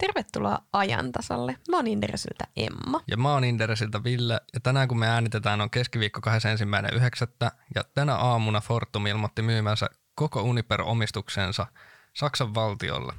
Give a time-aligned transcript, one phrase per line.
[0.00, 1.56] Tervetuloa ajantasalle.
[1.70, 3.00] Mä oon Inderesiltä Emma.
[3.08, 4.40] Ja mä oon Inderesiltä Ville.
[4.54, 7.50] Ja tänään kun me äänitetään on keskiviikko 21.9.
[7.74, 11.66] Ja tänä aamuna Fortum ilmoitti myymänsä koko Uniper-omistuksensa
[12.12, 13.12] Saksan valtiolle.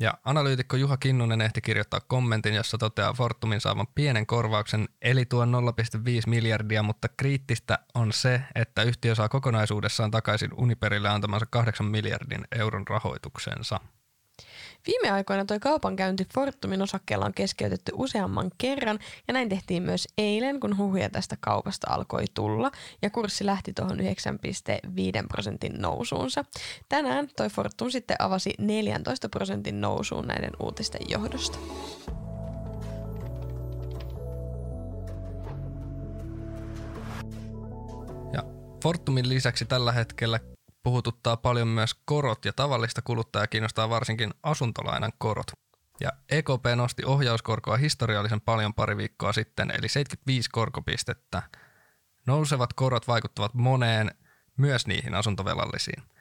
[0.00, 5.52] Ja analyytikko Juha Kinnunen ehti kirjoittaa kommentin, jossa toteaa Fortumin saavan pienen korvauksen, eli tuon
[5.52, 12.44] 0,5 miljardia, mutta kriittistä on se, että yhtiö saa kokonaisuudessaan takaisin Uniperille antamansa 8 miljardin
[12.52, 13.80] euron rahoituksensa.
[14.86, 18.98] Viime aikoina tuo kaupankäynti Fortumin osakkeella on keskeytetty useamman kerran
[19.28, 22.70] ja näin tehtiin myös eilen, kun huhuja tästä kaupasta alkoi tulla
[23.02, 24.06] ja kurssi lähti tuohon 9,5
[25.28, 26.44] prosentin nousuunsa.
[26.88, 31.58] Tänään toi Fortum sitten avasi 14 prosentin nousuun näiden uutisten johdosta.
[38.82, 40.40] Fortumin lisäksi tällä hetkellä
[40.82, 45.46] puhututtaa paljon myös korot ja tavallista kuluttajaa kiinnostaa varsinkin asuntolainan korot.
[46.00, 51.42] Ja EKP nosti ohjauskorkoa historiallisen paljon pari viikkoa sitten, eli 75 korkopistettä.
[52.26, 54.10] Nousevat korot vaikuttavat moneen,
[54.56, 56.02] myös niihin asuntovelallisiin–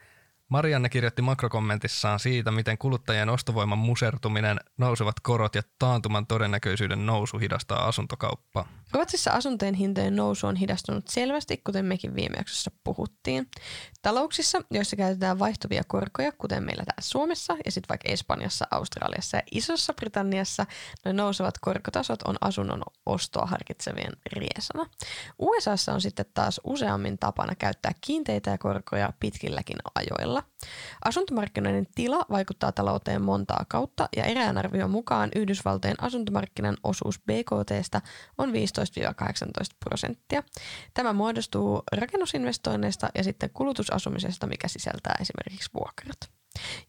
[0.50, 7.88] Marianne kirjoitti makrokommentissaan siitä, miten kuluttajien ostovoiman musertuminen, nousevat korot ja taantuman todennäköisyyden nousu hidastaa
[7.88, 8.68] asuntokauppaa.
[8.92, 13.48] Ruotsissa asuntojen hintojen nousu on hidastunut selvästi, kuten mekin viime jaksossa puhuttiin.
[14.02, 19.44] Talouksissa, joissa käytetään vaihtuvia korkoja, kuten meillä täällä Suomessa ja sitten vaikka Espanjassa, Australiassa ja
[19.52, 20.66] Isossa Britanniassa,
[21.06, 24.86] noin nousevat korkotasot on asunnon ostoa harkitsevien riesana.
[25.40, 30.50] USAssa on sitten taas useammin tapana käyttää kiinteitä ja korkoja pitkilläkin ajoilla tavalla.
[31.06, 38.02] Asuntomarkkinoiden tila vaikuttaa talouteen montaa kautta ja erään arvion mukaan Yhdysvaltojen asuntomarkkinan osuus BKTstä
[38.38, 38.54] on 15-18
[39.80, 40.44] prosenttia.
[40.94, 46.39] Tämä muodostuu rakennusinvestoinneista ja sitten kulutusasumisesta, mikä sisältää esimerkiksi vuokrat.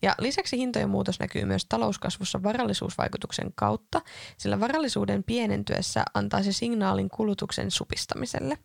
[0.02, 4.00] Ja lisäksi hintojen muutos näkyy myös talouskasvussa varallisuusvaikutuksen kautta,
[4.38, 8.58] sillä varallisuuden pienentyessä antaa se signaalin kulutuksen supistamiselle.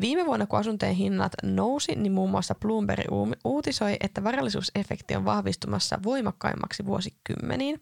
[0.00, 3.04] Viime vuonna, kun asuntojen hinnat nousi, niin muun muassa Bloomberg
[3.44, 7.80] uutisoi, että varallisuusefekti on vahvistumassa voimakkaimmaksi vuosikymmeniin.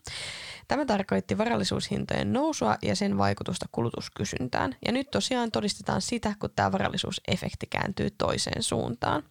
[0.68, 4.76] Tämä tarkoitti varallisuushintojen nousua ja sen vaikutusta kulutuskysyntään.
[4.86, 9.22] Ja nyt tosiaan todistetaan sitä, kun tämä varallisuusefekti kääntyy toiseen suuntaan.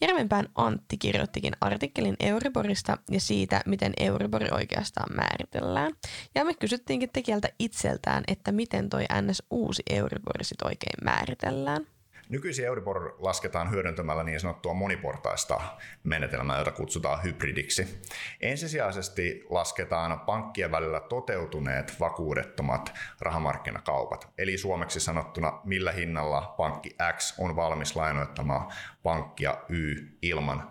[0.00, 5.92] Järvenpään Antti kirjoittikin artikkelin Euriborista ja siitä, miten Euribor oikeastaan määritellään.
[6.34, 11.86] Ja me kysyttiinkin tekijältä itseltään, että miten toi NS uusi Euribor sit oikein määritellään.
[12.28, 15.60] Nykyisin Euribor lasketaan hyödyntämällä niin sanottua moniportaista
[16.04, 18.02] menetelmää, jota kutsutaan hybridiksi.
[18.40, 27.56] Ensisijaisesti lasketaan pankkien välillä toteutuneet vakuudettomat rahamarkkinakaupat, eli suomeksi sanottuna millä hinnalla pankki X on
[27.56, 28.72] valmis lainoittamaan
[29.02, 30.70] pankkia Y ilman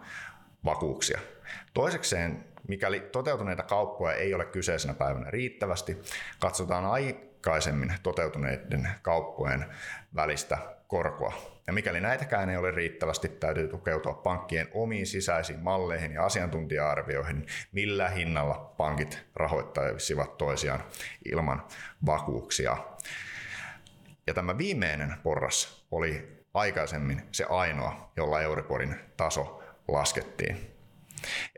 [0.65, 1.19] vakuuksia.
[1.73, 5.97] Toisekseen, mikäli toteutuneita kauppoja ei ole kyseisenä päivänä riittävästi,
[6.39, 9.65] katsotaan aikaisemmin toteutuneiden kauppojen
[10.15, 11.33] välistä korkoa.
[11.67, 18.09] Ja mikäli näitäkään ei ole riittävästi, täytyy tukeutua pankkien omiin sisäisiin malleihin ja asiantuntija-arvioihin, millä
[18.09, 20.83] hinnalla pankit rahoittaisivat toisiaan
[21.25, 21.63] ilman
[22.05, 22.77] vakuuksia.
[24.27, 30.76] Ja tämä viimeinen porras oli aikaisemmin se ainoa, jolla Euriborin taso laskettiin.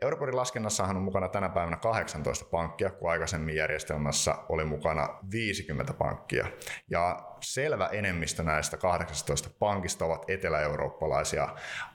[0.02, 6.46] Euriborin laskennassahan on mukana tänä päivänä 18 pankkia, kun aikaisemmin järjestelmässä oli mukana 50 pankkia.
[6.90, 11.48] Ja selvä enemmistö näistä 18 pankista ovat etelä-eurooppalaisia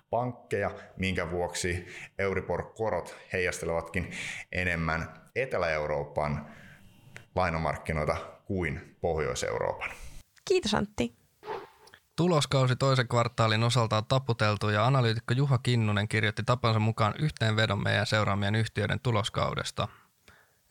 [0.09, 1.85] pankkeja, minkä vuoksi
[2.19, 4.11] Euribor-korot heijastelevatkin
[4.51, 6.45] enemmän Etelä-Euroopan
[7.35, 8.15] lainomarkkinoita
[8.45, 9.89] kuin Pohjois-Euroopan.
[10.47, 11.24] Kiitos Antti.
[12.15, 18.07] Tuloskausi toisen kvartaalin osalta on taputeltu ja analyytikko Juha Kinnunen kirjoitti tapansa mukaan yhteenvedon meidän
[18.07, 19.87] seuraamien yhtiöiden tuloskaudesta.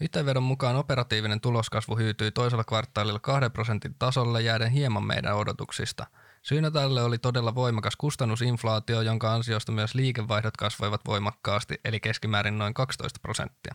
[0.01, 6.07] Yhteenvedon mukaan operatiivinen tuloskasvu hyytyi toisella kvartaalilla 2 prosentin tasolle jääden hieman meidän odotuksista.
[6.43, 12.75] Syynä tälle oli todella voimakas kustannusinflaatio, jonka ansiosta myös liikevaihdot kasvoivat voimakkaasti, eli keskimäärin noin
[12.75, 13.75] 12 prosenttia.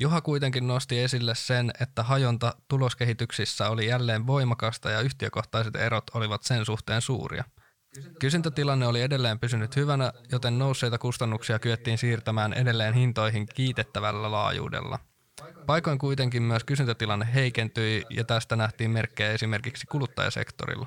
[0.00, 6.42] Juha kuitenkin nosti esille sen, että hajonta tuloskehityksissä oli jälleen voimakasta ja yhtiökohtaiset erot olivat
[6.42, 7.44] sen suhteen suuria.
[8.20, 14.98] Kysyntätilanne oli edelleen pysynyt hyvänä, joten nousseita kustannuksia kyettiin siirtämään edelleen hintoihin kiitettävällä laajuudella.
[15.68, 20.86] Paikoin kuitenkin myös kysyntätilanne heikentyi ja tästä nähtiin merkkejä esimerkiksi kuluttajasektorilla.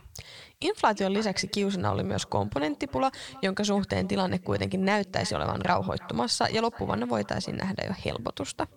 [0.62, 3.12] Inflaation lisäksi kiusana oli myös komponenttipula,
[3.42, 8.68] jonka suhteen tilanne kuitenkin näyttäisi olevan rauhoittumassa ja loppuvuonna voitaisiin nähdä jo helpotusta.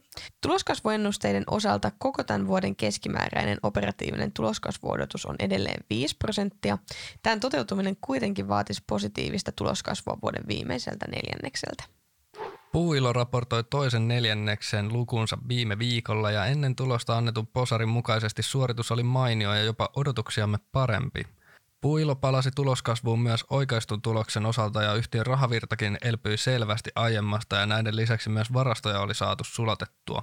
[0.40, 6.78] Tuloskasvuennusteiden osalta koko tämän vuoden keskimääräinen operatiivinen tuloskasvuodotus on edelleen 5 prosenttia.
[7.22, 12.03] Tämän toteutuminen kuitenkin vaatisi positiivista tuloskasvua vuoden viimeiseltä neljännekseltä.
[12.74, 19.02] Puuilo raportoi toisen neljänneksen lukunsa viime viikolla ja ennen tulosta annetun posarin mukaisesti suoritus oli
[19.02, 21.26] mainio ja jopa odotuksiamme parempi.
[21.80, 27.96] Puuilo palasi tuloskasvuun myös oikaistun tuloksen osalta ja yhtiön rahavirtakin elpyi selvästi aiemmasta ja näiden
[27.96, 30.22] lisäksi myös varastoja oli saatu sulatettua.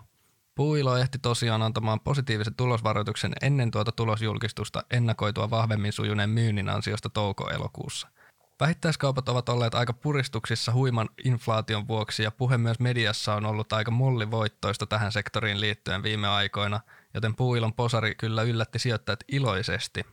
[0.55, 8.07] Puuilo ehti tosiaan antamaan positiivisen tulosvaroituksen ennen tuota tulosjulkistusta ennakoitua vahvemmin sujuneen myynnin ansiosta touko-elokuussa–
[8.61, 13.91] Vähittäiskaupat ovat olleet aika puristuksissa huiman inflaation vuoksi ja puhe myös mediassa on ollut aika
[13.91, 16.79] mollivoittoista tähän sektoriin liittyen viime aikoina,
[17.13, 20.05] joten puuilon posari kyllä yllätti sijoittajat iloisesti.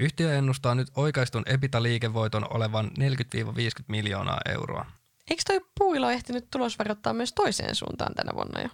[0.00, 2.90] Yhtiö ennustaa nyt oikaistun ebita-liikevoiton olevan 40-50
[3.88, 4.86] miljoonaa euroa.
[5.30, 8.68] Eikö toi puuilo ehtinyt tulosvaroittaa myös toiseen suuntaan tänä vuonna jo?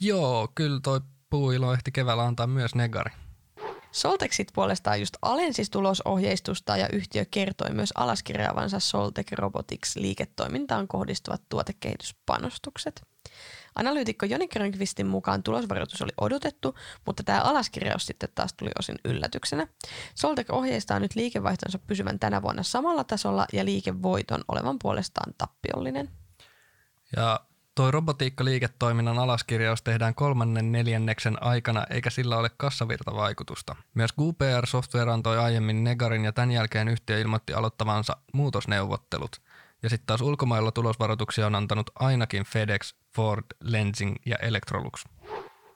[0.00, 1.00] Joo, kyllä toi
[1.30, 3.10] puuilo ehti keväällä antaa myös negari.
[3.96, 13.02] Soltexit puolestaan just alensi tulosohjeistusta ja yhtiö kertoi myös alaskirjaavansa Soltec Robotics liiketoimintaan kohdistuvat tuotekehityspanostukset.
[13.74, 16.74] Analyytikko Joni Grönqvistin mukaan tulosvaroitus oli odotettu,
[17.06, 19.66] mutta tämä alaskirjaus sitten taas tuli osin yllätyksenä.
[20.14, 26.10] Soltec ohjeistaa nyt liikevaihtonsa pysyvän tänä vuonna samalla tasolla ja liikevoiton olevan puolestaan tappiollinen.
[27.16, 27.45] Ja
[27.76, 33.76] Toi robotiikkaliiketoiminnan alaskirjaus tehdään kolmannen neljänneksen aikana eikä sillä ole kassavirtavaikutusta.
[33.94, 39.42] Myös QPR Software antoi aiemmin Negarin ja tämän jälkeen yhtiö ilmoitti aloittavansa muutosneuvottelut.
[39.82, 45.04] Ja sitten taas ulkomailla tulosvaroituksia on antanut ainakin FedEx, Ford, Lensing ja Electrolux.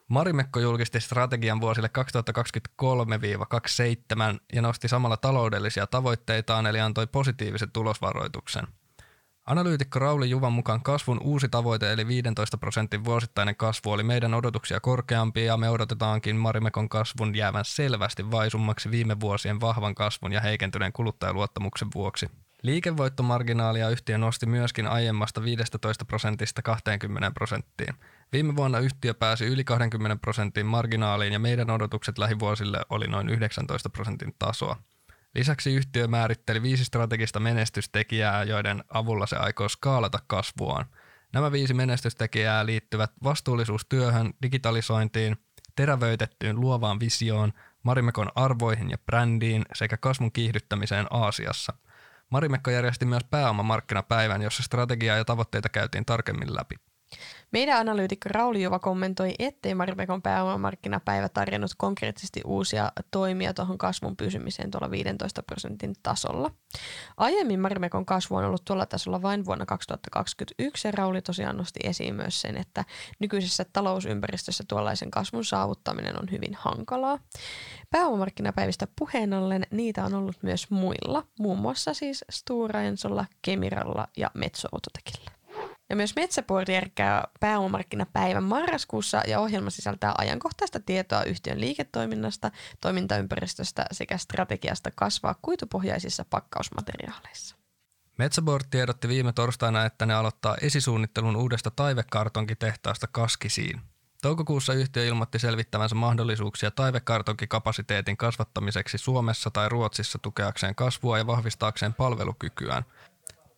[0.08, 1.90] Marimekko julkisti strategian vuosille
[4.34, 8.66] 2023-27 ja nosti samalla taloudellisia tavoitteitaan eli antoi positiivisen tulosvaroituksen–
[9.50, 14.80] Analyytikko Rauli Juvan mukaan kasvun uusi tavoite eli 15 prosentin vuosittainen kasvu oli meidän odotuksia
[14.80, 20.92] korkeampi ja me odotetaankin Marimekon kasvun jäävän selvästi vaisummaksi viime vuosien vahvan kasvun ja heikentyneen
[20.92, 22.26] kuluttajaluottamuksen vuoksi.
[22.62, 27.94] Liikevoittomarginaalia yhtiö nosti myöskin aiemmasta 15 prosentista 20 prosenttiin.
[28.32, 33.90] Viime vuonna yhtiö pääsi yli 20 prosentin marginaaliin ja meidän odotukset lähivuosille oli noin 19
[33.90, 34.76] prosentin tasoa.
[35.34, 40.86] Lisäksi yhtiö määritteli viisi strategista menestystekijää, joiden avulla se aikoo skaalata kasvuaan.
[41.32, 45.36] Nämä viisi menestystekijää liittyvät vastuullisuustyöhön, digitalisointiin,
[45.76, 51.72] terävöitettyyn luovaan visioon, Marimekon arvoihin ja brändiin sekä kasvun kiihdyttämiseen Aasiassa.
[52.30, 56.89] Marimekko järjesti myös pääomamarkkinapäivän, jossa strategiaa ja tavoitteita käytiin tarkemmin läpi.
[57.52, 64.70] Meidän analyytikko Rauli Juva kommentoi, ettei Marimekon pääomamarkkinapäivä tarjonnut konkreettisesti uusia toimia tuohon kasvun pysymiseen
[64.70, 66.50] tuolla 15 prosentin tasolla.
[67.16, 72.14] Aiemmin Marimekon kasvu on ollut tuolla tasolla vain vuonna 2021 ja Rauli tosiaan nosti esiin
[72.14, 72.84] myös sen, että
[73.18, 77.18] nykyisessä talousympäristössä tuollaisen kasvun saavuttaminen on hyvin hankalaa.
[77.90, 84.30] Pääomamarkkinapäivistä puheen ollen niitä on ollut myös muilla, muun muassa siis Stora Ensolla, Kemiralla ja
[84.34, 85.39] Metso Autotekillä.
[85.90, 92.50] Ja myös Metsäpuoli järkkää pääomamarkkinapäivän marraskuussa ja ohjelma sisältää ajankohtaista tietoa yhtiön liiketoiminnasta,
[92.80, 97.56] toimintaympäristöstä sekä strategiasta kasvaa kuitupohjaisissa pakkausmateriaaleissa.
[98.18, 103.80] Metsäboard tiedotti viime torstaina, että ne aloittaa esisuunnittelun uudesta taivekartonkitehtaasta Kaskisiin.
[104.22, 112.84] Toukokuussa yhtiö ilmoitti selvittävänsä mahdollisuuksia taivekartonkikapasiteetin kasvattamiseksi Suomessa tai Ruotsissa tukeakseen kasvua ja vahvistaakseen palvelukykyään–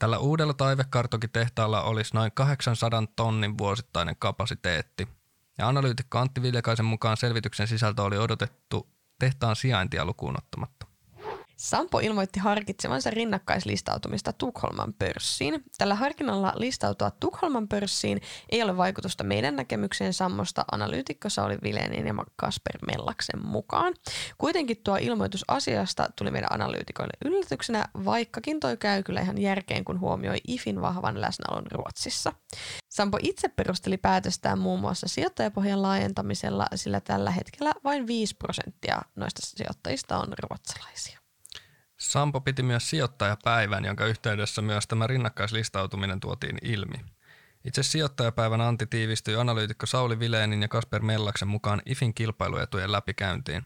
[0.03, 5.09] Tällä uudella taivekartokitehtaalla olisi noin 800 tonnin vuosittainen kapasiteetti.
[5.59, 10.87] Ja analyytikko Antti Viljakaisen mukaan selvityksen sisältö oli odotettu tehtaan sijaintia lukuun ottamatta.
[11.63, 15.65] Sampo ilmoitti harkitsevansa rinnakkaislistautumista Tukholman pörssiin.
[15.79, 22.15] Tällä harkinnalla listautua Tukholman pörssiin ei ole vaikutusta meidän näkemykseen Sammosta analyytikko Sauli Vilenin ja
[22.37, 23.95] Kasper Mellaksen mukaan.
[24.39, 30.01] Kuitenkin tuo ilmoitus asiasta tuli meidän analyytikoille yllätyksenä, vaikkakin toi käy kyllä ihan järkeen, kun
[30.01, 32.33] huomioi IFin vahvan läsnäolon Ruotsissa.
[32.89, 39.43] Sampo itse perusteli päätöstään muun muassa sijoittajapohjan laajentamisella, sillä tällä hetkellä vain 5 prosenttia noista
[39.45, 41.22] sijoittajista on ruotsalaisia.
[42.13, 46.95] Sampo piti myös sijoittajapäivän, jonka yhteydessä myös tämä rinnakkaislistautuminen tuotiin ilmi.
[47.65, 53.63] Itse sijoittajapäivän anti tiivistyi analyytikko Sauli Vileenin ja Kasper Mellaksen mukaan IFin kilpailuetujen läpikäyntiin.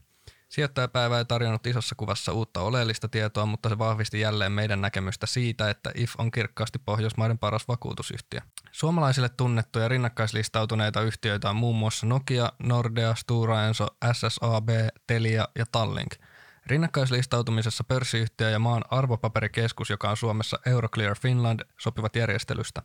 [0.48, 5.70] Sijoittajapäivä ei tarjonnut isossa kuvassa uutta oleellista tietoa, mutta se vahvisti jälleen meidän näkemystä siitä,
[5.70, 8.40] että IF on kirkkaasti Pohjoismaiden paras vakuutusyhtiö.
[8.72, 14.68] Suomalaisille tunnettuja rinnakkaislistautuneita yhtiöitä on muun muassa Nokia, Nordea, Stura Enso, SSAB,
[15.06, 16.10] Telia ja Tallink–
[16.66, 22.82] Rinnakkaislistautumisessa pörssiyhtiö ja maan arvopaperikeskus, joka on Suomessa Euroclear Finland, sopivat järjestelystä.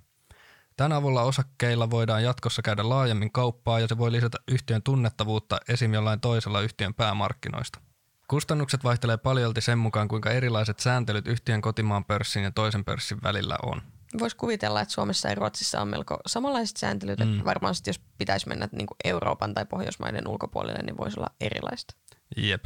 [0.78, 5.94] Tämän avulla osakkeilla voidaan jatkossa käydä laajemmin kauppaa ja se voi lisätä yhtiön tunnettavuutta esim.
[5.94, 7.80] jollain toisella yhtiön päämarkkinoista.
[8.28, 13.58] Kustannukset vaihtelee paljolti sen mukaan, kuinka erilaiset sääntelyt yhtiön kotimaan pörssin ja toisen pörssin välillä
[13.64, 13.82] on.
[14.20, 17.34] Voisi kuvitella, että Suomessa ja Ruotsissa on melko samanlaiset sääntelyt, mm.
[17.34, 21.96] että varmaan sit, jos pitäisi mennä niin Euroopan tai Pohjoismaiden ulkopuolelle, niin voisi olla erilaista.
[22.38, 22.66] Jep.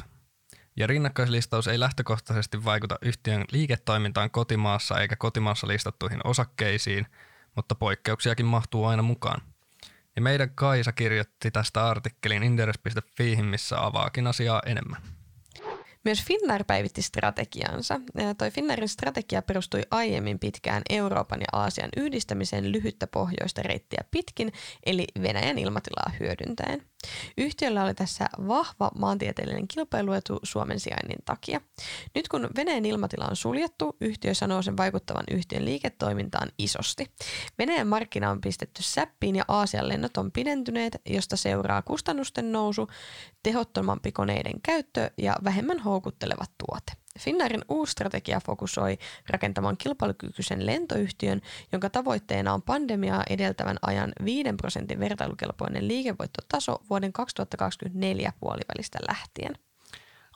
[0.76, 7.08] Ja rinnakkaislistaus ei lähtökohtaisesti vaikuta yhtiön liiketoimintaan kotimaassa eikä kotimaassa listattuihin osakkeisiin,
[7.56, 9.42] mutta poikkeuksiakin mahtuu aina mukaan.
[10.16, 15.02] Ja meidän Kaisa kirjoitti tästä artikkelin inderes.fi, missä avaakin asiaa enemmän.
[16.06, 18.00] Myös Finnair päivitti strategiansa.
[18.38, 24.54] Toi Finnairin strategia perustui aiemmin pitkään Euroopan ja Aasian yhdistämiseen lyhyttä pohjoista reittiä pitkin,
[24.86, 26.82] eli Venäjän ilmatilaa hyödyntäen.
[27.38, 31.62] Yhtiöllä oli tässä vahva maantieteellinen kilpailuetu Suomen sijainnin takia.
[32.16, 37.12] Nyt kun Venäjän ilmatila on suljettu, yhtiö sanoo sen vaikuttavan yhtiön liiketoimintaan isosti.
[37.60, 42.88] Venäjän markkina on pistetty säppiin ja Aasian lennot on pidentyneet, josta seuraa kustannusten nousu,
[43.44, 47.05] tehottomampi koneiden käyttö ja vähemmän houkutteleva tuote.
[47.20, 48.98] Finnairin uusi strategia fokusoi
[49.30, 51.42] rakentamaan kilpailukykyisen lentoyhtiön,
[51.72, 59.56] jonka tavoitteena on pandemiaa edeltävän ajan 5 prosentin vertailukelpoinen liikevoittotaso vuoden 2024 puolivälistä lähtien.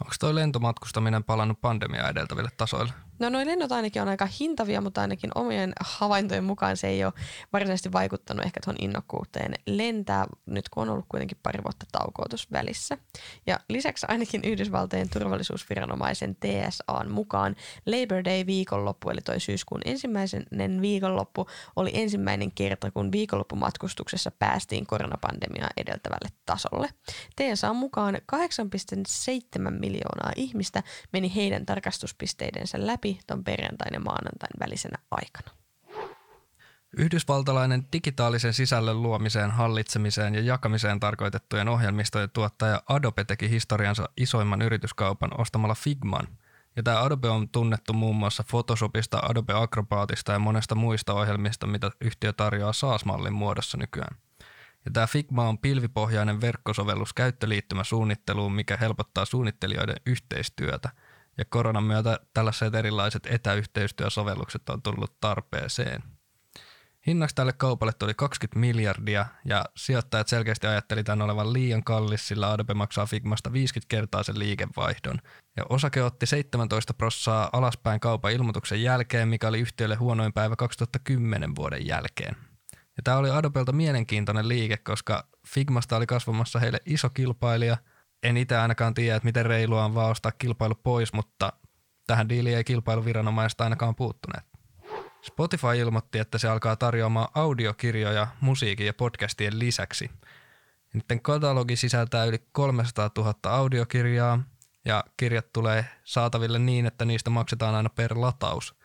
[0.01, 2.93] Onko tuo lentomatkustaminen palannut pandemiaa edeltäville tasoille?
[3.19, 7.13] No noin lennot ainakin on aika hintavia, mutta ainakin omien havaintojen mukaan se ei ole
[7.53, 12.97] varsinaisesti vaikuttanut ehkä tuon innokkuuteen lentää, nyt kun on ollut kuitenkin pari vuotta taukoitus välissä.
[13.47, 20.45] Ja lisäksi ainakin Yhdysvaltojen turvallisuusviranomaisen TSAn mukaan Labor Day viikonloppu, eli toi syyskuun ensimmäisen
[20.81, 26.89] viikonloppu, oli ensimmäinen kerta, kun viikonloppumatkustuksessa päästiin koronapandemiaa edeltävälle tasolle.
[27.35, 30.83] TSAn mukaan 8,7 miljoonaa ihmistä
[31.13, 35.51] meni heidän tarkastuspisteidensä läpi läpi ton perjantain ja maanantain välisenä aikana.
[36.97, 45.39] Yhdysvaltalainen digitaalisen sisällön luomiseen, hallitsemiseen ja jakamiseen tarkoitettujen ohjelmistojen tuottaja Adobe teki historiansa isoimman yrityskaupan
[45.39, 46.27] ostamalla Figman.
[46.75, 51.91] Ja tämä Adobe on tunnettu muun muassa Photoshopista, Adobe Acrobatista ja monesta muista ohjelmista, mitä
[52.01, 54.17] yhtiö tarjoaa SaaS-mallin muodossa nykyään.
[54.85, 60.89] Ja tämä Figma on pilvipohjainen verkkosovellus käyttöliittymä suunnitteluun, mikä helpottaa suunnittelijoiden yhteistyötä–
[61.39, 66.03] ja koronan myötä tällaiset erilaiset etäyhteistyösovellukset on tullut tarpeeseen.
[67.07, 72.51] Hinnaksi tälle kaupalle tuli 20 miljardia ja sijoittajat selkeästi ajatteli tämän olevan liian kallis, sillä
[72.51, 75.19] Adobe maksaa Figmasta 50 kertaa sen liikevaihdon.
[75.57, 81.55] Ja osake otti 17 prossaa alaspäin kaupan ilmoituksen jälkeen, mikä oli yhtiölle huonoin päivä 2010
[81.55, 82.35] vuoden jälkeen.
[82.73, 87.77] Ja tämä oli Adobelta mielenkiintoinen liike, koska Figmasta oli kasvamassa heille iso kilpailija–
[88.23, 91.53] en itse ainakaan tiedä, että miten reilua on vaan ostaa kilpailu pois, mutta
[92.07, 94.45] tähän diiliin ei kilpailuviranomaiset ainakaan puuttuneet.
[95.21, 100.11] Spotify ilmoitti, että se alkaa tarjoamaan audiokirjoja musiikin ja podcastien lisäksi.
[100.93, 104.43] Niiden katalogi sisältää yli 300 000 audiokirjaa
[104.85, 108.75] ja kirjat tulee saataville niin, että niistä maksetaan aina per lataus.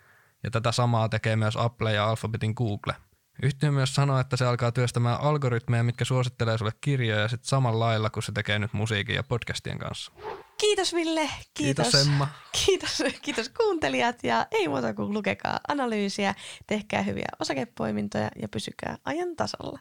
[0.42, 2.94] Ja tätä samaa tekee myös Apple ja Alphabetin Google–
[3.42, 8.10] Yhtiö myös sanoo, että se alkaa työstämään algoritmeja, mitkä suosittelee sulle kirjoja sit samalla lailla
[8.10, 10.12] kuin se tekee nyt musiikin ja podcastien kanssa.
[10.60, 11.86] Kiitos Ville, kiitos.
[11.86, 12.28] Kiitos Emma.
[12.66, 16.34] Kiitos, kiitos kuuntelijat ja ei muuta kuin lukekaa analyysiä,
[16.66, 19.78] tehkää hyviä osakepoimintoja ja pysykää ajan tasalla.